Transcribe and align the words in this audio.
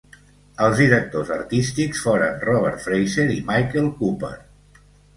Els 0.67 0.79
directors 0.79 1.29
artístics 1.35 2.03
foren 2.07 2.41
Robert 2.49 2.83
Fraser 2.89 3.29
i 3.37 3.39
Michael 3.55 3.95
Cooper. 4.03 4.37